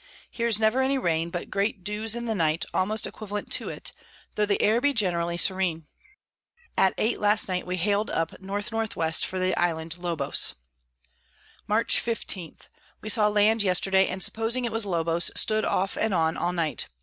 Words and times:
Here's 0.31 0.59
never 0.59 0.81
any 0.81 0.97
Rain, 0.97 1.29
but 1.29 1.51
great 1.51 1.83
Dews 1.83 2.15
in 2.15 2.25
the 2.25 2.33
night, 2.33 2.65
almost 2.73 3.05
equivalent 3.05 3.51
to 3.51 3.69
it, 3.69 3.91
tho 4.33 4.47
the 4.47 4.59
Air 4.59 4.81
be 4.81 4.93
generally 4.95 5.37
serene. 5.37 5.85
At 6.75 6.95
eight 6.97 7.19
last 7.19 7.47
night 7.47 7.67
we 7.67 7.77
hal'd 7.77 8.09
up 8.09 8.33
N 8.33 8.39
N 8.49 8.63
W. 8.65 9.11
for 9.21 9.37
the 9.37 9.55
Island 9.55 9.99
Lobos. 9.99 10.55
Mar. 11.67 11.85
15. 11.87 12.57
We 13.01 13.09
saw 13.09 13.27
Land 13.27 13.61
yesterday, 13.61 14.07
and 14.07 14.23
supposing 14.23 14.65
it 14.65 14.71
was 14.71 14.87
Lobos, 14.87 15.29
stood 15.35 15.65
off 15.65 15.95
and 15.97 16.15
on 16.15 16.35
all 16.35 16.51
night. 16.51 16.87